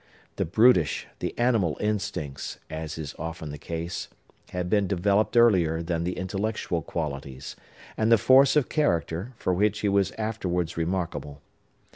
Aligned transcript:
The 0.37 0.45
brutish, 0.45 1.05
the 1.19 1.37
animal 1.37 1.77
instincts, 1.79 2.57
as 2.71 2.97
is 2.97 3.13
often 3.19 3.51
the 3.51 3.59
case, 3.59 4.07
had 4.49 4.67
been 4.67 4.87
developed 4.87 5.37
earlier 5.37 5.83
than 5.83 6.05
the 6.05 6.17
intellectual 6.17 6.81
qualities, 6.81 7.55
and 7.97 8.11
the 8.11 8.17
force 8.17 8.55
of 8.55 8.67
character, 8.67 9.33
for 9.37 9.53
which 9.53 9.81
he 9.81 9.89
was 9.89 10.09
afterwards 10.13 10.75
remarkable. 10.75 11.39